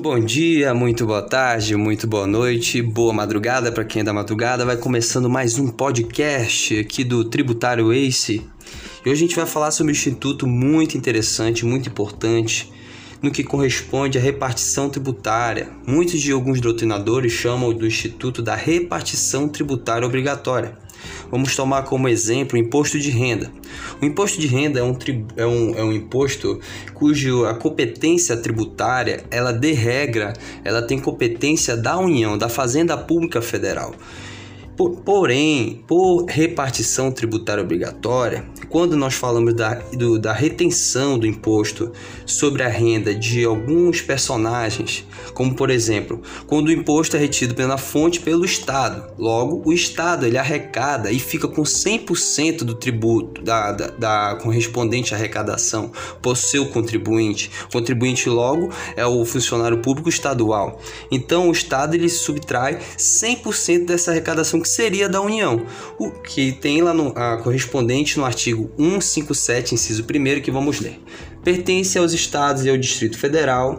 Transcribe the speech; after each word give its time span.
bom 0.00 0.18
dia, 0.18 0.72
muito 0.72 1.04
boa 1.04 1.20
tarde, 1.20 1.76
muito 1.76 2.06
boa 2.06 2.26
noite, 2.26 2.80
boa 2.80 3.12
madrugada 3.12 3.70
para 3.70 3.84
quem 3.84 4.00
é 4.00 4.04
da 4.04 4.14
madrugada. 4.14 4.64
Vai 4.64 4.78
começando 4.78 5.28
mais 5.28 5.58
um 5.58 5.68
podcast 5.68 6.78
aqui 6.78 7.04
do 7.04 7.22
Tributário 7.22 7.92
Ace. 7.92 8.42
E 9.04 9.10
hoje 9.10 9.12
a 9.12 9.14
gente 9.26 9.36
vai 9.36 9.44
falar 9.44 9.70
sobre 9.70 9.92
um 9.92 9.94
instituto 9.94 10.46
muito 10.46 10.96
interessante, 10.96 11.66
muito 11.66 11.90
importante, 11.90 12.72
no 13.20 13.30
que 13.30 13.44
corresponde 13.44 14.16
à 14.16 14.20
repartição 14.22 14.88
tributária. 14.88 15.68
Muitos 15.86 16.18
de 16.18 16.32
alguns 16.32 16.62
doutrinadores 16.62 17.32
chamam 17.32 17.70
do 17.74 17.86
Instituto 17.86 18.40
da 18.40 18.54
Repartição 18.54 19.48
Tributária 19.48 20.06
Obrigatória. 20.06 20.78
Vamos 21.30 21.54
tomar 21.54 21.84
como 21.84 22.08
exemplo 22.08 22.58
o 22.58 22.60
imposto 22.60 22.98
de 22.98 23.10
renda. 23.10 23.50
O 24.00 24.04
imposto 24.04 24.40
de 24.40 24.46
renda 24.46 24.80
é 24.80 24.82
um, 24.82 24.96
é 25.36 25.46
um, 25.46 25.74
é 25.76 25.84
um 25.84 25.92
imposto 25.92 26.60
cujo 26.94 27.44
a 27.44 27.54
competência 27.54 28.36
tributária, 28.36 29.24
ela 29.30 29.52
de 29.52 29.72
regra, 29.72 30.32
ela 30.64 30.82
tem 30.82 30.98
competência 30.98 31.76
da 31.76 31.98
União, 31.98 32.36
da 32.36 32.48
Fazenda 32.48 32.96
Pública 32.96 33.40
Federal. 33.40 33.94
Porém, 34.88 35.84
por 35.86 36.24
repartição 36.24 37.12
tributária 37.12 37.62
obrigatória, 37.62 38.46
quando 38.70 38.96
nós 38.96 39.12
falamos 39.12 39.52
da, 39.52 39.74
do, 39.92 40.18
da 40.18 40.32
retenção 40.32 41.18
do 41.18 41.26
imposto 41.26 41.92
sobre 42.24 42.62
a 42.62 42.68
renda 42.68 43.14
de 43.14 43.44
alguns 43.44 44.00
personagens, 44.00 45.04
como 45.34 45.54
por 45.54 45.68
exemplo, 45.68 46.22
quando 46.46 46.68
o 46.68 46.72
imposto 46.72 47.16
é 47.16 47.20
retido 47.20 47.54
pela 47.54 47.76
fonte 47.76 48.20
pelo 48.20 48.44
Estado, 48.44 49.12
logo 49.18 49.62
o 49.66 49.72
Estado 49.72 50.26
ele 50.26 50.38
arrecada 50.38 51.10
e 51.12 51.18
fica 51.18 51.46
com 51.46 51.62
100% 51.62 52.58
do 52.58 52.74
tributo 52.74 53.42
da, 53.42 53.72
da, 53.72 53.86
da 53.88 54.38
correspondente 54.42 55.14
arrecadação 55.14 55.92
por 56.22 56.36
seu 56.36 56.66
contribuinte. 56.66 57.50
O 57.68 57.72
contribuinte 57.72 58.28
logo 58.28 58.70
é 58.96 59.04
o 59.04 59.24
funcionário 59.26 59.78
público 59.78 60.08
estadual. 60.08 60.80
Então 61.10 61.48
o 61.48 61.52
Estado 61.52 61.94
ele 61.94 62.08
subtrai 62.08 62.78
100% 62.96 63.84
dessa 63.84 64.10
arrecadação 64.10 64.60
que 64.60 64.69
seria 64.74 65.08
da 65.08 65.20
União, 65.20 65.66
o 65.98 66.10
que 66.10 66.52
tem 66.52 66.80
lá 66.80 66.94
no, 66.94 67.08
a 67.16 67.38
correspondente 67.38 68.18
no 68.18 68.24
artigo 68.24 68.70
157, 68.76 69.74
inciso 69.74 70.04
1 70.04 70.40
que 70.40 70.50
vamos 70.50 70.80
ler. 70.80 71.00
Pertence 71.42 71.98
aos 71.98 72.12
estados 72.12 72.64
e 72.64 72.70
ao 72.70 72.76
Distrito 72.76 73.18
Federal 73.18 73.78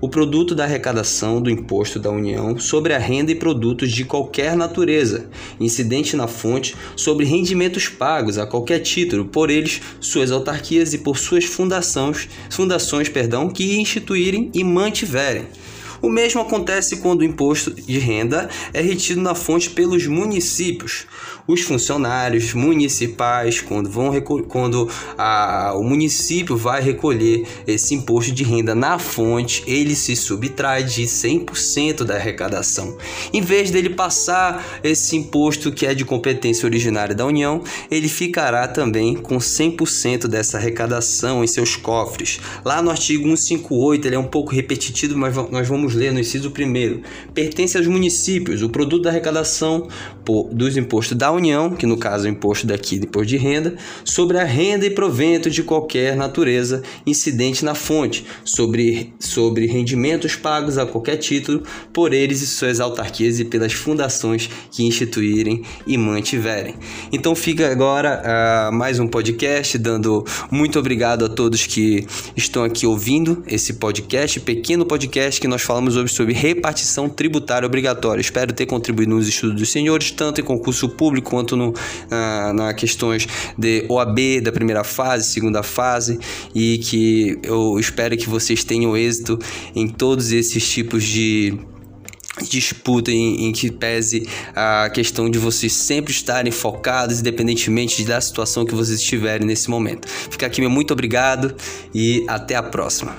o 0.00 0.08
produto 0.08 0.54
da 0.54 0.64
arrecadação 0.64 1.42
do 1.42 1.50
imposto 1.50 1.98
da 1.98 2.10
União 2.10 2.58
sobre 2.58 2.94
a 2.94 2.98
renda 2.98 3.32
e 3.32 3.34
produtos 3.34 3.92
de 3.92 4.02
qualquer 4.02 4.56
natureza, 4.56 5.28
incidente 5.60 6.16
na 6.16 6.26
fonte 6.26 6.74
sobre 6.96 7.26
rendimentos 7.26 7.86
pagos 7.86 8.38
a 8.38 8.46
qualquer 8.46 8.78
título 8.78 9.26
por 9.26 9.50
eles, 9.50 9.82
suas 10.00 10.32
autarquias 10.32 10.94
e 10.94 10.98
por 10.98 11.18
suas 11.18 11.44
fundações, 11.44 12.30
fundações 12.48 13.10
perdão, 13.10 13.50
que 13.50 13.78
instituírem 13.78 14.50
e 14.54 14.64
mantiverem 14.64 15.46
o 16.02 16.08
mesmo 16.08 16.40
acontece 16.40 16.96
quando 16.96 17.20
o 17.20 17.24
imposto 17.24 17.70
de 17.70 17.98
renda 17.98 18.48
é 18.72 18.80
retido 18.80 19.20
na 19.20 19.34
fonte 19.34 19.70
pelos 19.70 20.06
municípios. 20.06 21.06
Os 21.46 21.62
funcionários 21.62 22.54
municipais, 22.54 23.60
quando, 23.60 23.90
vão 23.90 24.20
quando 24.48 24.88
a, 25.18 25.72
o 25.74 25.82
município 25.82 26.56
vai 26.56 26.80
recolher 26.80 27.46
esse 27.66 27.94
imposto 27.94 28.32
de 28.32 28.44
renda 28.44 28.74
na 28.74 28.98
fonte, 28.98 29.64
ele 29.66 29.94
se 29.94 30.14
subtrai 30.14 30.84
de 30.84 31.02
100% 31.02 32.04
da 32.04 32.14
arrecadação. 32.14 32.96
Em 33.32 33.40
vez 33.40 33.70
dele 33.70 33.90
passar 33.90 34.80
esse 34.84 35.16
imposto 35.16 35.72
que 35.72 35.86
é 35.86 35.94
de 35.94 36.04
competência 36.04 36.66
originária 36.66 37.14
da 37.14 37.26
União, 37.26 37.62
ele 37.90 38.08
ficará 38.08 38.68
também 38.68 39.16
com 39.16 39.38
100% 39.38 40.28
dessa 40.28 40.56
arrecadação 40.56 41.42
em 41.42 41.46
seus 41.46 41.74
cofres. 41.76 42.40
Lá 42.64 42.80
no 42.80 42.90
artigo 42.90 43.24
158, 43.24 44.06
ele 44.06 44.14
é 44.14 44.18
um 44.18 44.24
pouco 44.24 44.54
repetitivo, 44.54 45.16
mas 45.16 45.34
nós 45.50 45.66
vamos 45.66 45.89
vamos 45.90 45.94
ler 45.94 46.12
no 46.12 46.20
inciso 46.20 46.48
1, 46.50 47.02
pertence 47.34 47.76
aos 47.76 47.86
municípios 47.86 48.62
o 48.62 48.68
produto 48.68 49.02
da 49.02 49.10
arrecadação 49.10 49.88
dos 50.52 50.76
impostos 50.76 51.16
da 51.16 51.32
União, 51.32 51.70
que 51.70 51.86
no 51.86 51.96
caso 51.96 52.26
é 52.26 52.30
o 52.30 52.32
imposto 52.32 52.66
daqui, 52.66 52.96
imposto 52.96 53.26
de 53.26 53.36
renda, 53.36 53.74
sobre 54.04 54.38
a 54.38 54.44
renda 54.44 54.86
e 54.86 54.90
provento 54.90 55.50
de 55.50 55.62
qualquer 55.62 56.16
natureza 56.16 56.82
incidente 57.06 57.64
na 57.64 57.74
fonte, 57.74 58.24
sobre, 58.44 59.12
sobre 59.18 59.66
rendimentos 59.66 60.36
pagos 60.36 60.78
a 60.78 60.86
qualquer 60.86 61.16
título 61.16 61.62
por 61.92 62.12
eles 62.12 62.42
e 62.42 62.46
suas 62.46 62.80
autarquias 62.80 63.40
e 63.40 63.44
pelas 63.44 63.72
fundações 63.72 64.48
que 64.70 64.84
instituírem 64.84 65.62
e 65.86 65.96
mantiverem. 65.98 66.74
Então 67.12 67.34
fica 67.34 67.70
agora 67.70 68.22
uh, 68.70 68.74
mais 68.74 69.00
um 69.00 69.08
podcast, 69.08 69.76
dando 69.78 70.24
muito 70.50 70.78
obrigado 70.78 71.24
a 71.24 71.28
todos 71.28 71.66
que 71.66 72.06
estão 72.36 72.62
aqui 72.62 72.86
ouvindo 72.86 73.42
esse 73.46 73.74
podcast, 73.74 74.38
pequeno 74.40 74.86
podcast 74.86 75.40
que 75.40 75.48
nós 75.48 75.62
falamos 75.62 75.79
falamos 75.80 75.96
hoje 75.96 76.12
sobre 76.12 76.34
repartição 76.34 77.08
tributária 77.08 77.64
obrigatória. 77.64 78.20
Espero 78.20 78.52
ter 78.52 78.66
contribuído 78.66 79.14
nos 79.14 79.26
estudos 79.26 79.56
dos 79.56 79.70
senhores, 79.70 80.10
tanto 80.10 80.38
em 80.38 80.44
concurso 80.44 80.90
público 80.90 81.30
quanto 81.30 81.56
no, 81.56 81.72
na, 82.10 82.52
na 82.52 82.74
questões 82.74 83.26
de 83.56 83.86
OAB 83.88 84.42
da 84.42 84.52
primeira 84.52 84.84
fase, 84.84 85.30
segunda 85.30 85.62
fase, 85.62 86.18
e 86.54 86.76
que 86.78 87.38
eu 87.42 87.78
espero 87.78 88.14
que 88.14 88.28
vocês 88.28 88.62
tenham 88.62 88.94
êxito 88.94 89.38
em 89.74 89.88
todos 89.88 90.32
esses 90.32 90.68
tipos 90.68 91.02
de 91.02 91.58
disputa 92.42 93.10
em, 93.10 93.46
em, 93.46 93.52
que 93.52 93.70
pese 93.70 94.26
a 94.54 94.90
questão 94.90 95.30
de 95.30 95.38
vocês 95.38 95.72
sempre 95.72 96.12
estarem 96.12 96.52
focados, 96.52 97.20
independentemente 97.20 98.04
da 98.04 98.20
situação 98.20 98.66
que 98.66 98.74
vocês 98.74 99.00
estiverem 99.00 99.46
nesse 99.46 99.70
momento. 99.70 100.06
Fica 100.08 100.46
aqui 100.46 100.60
meu 100.60 100.70
muito 100.70 100.92
obrigado 100.92 101.54
e 101.94 102.24
até 102.28 102.54
a 102.54 102.62
próxima. 102.62 103.16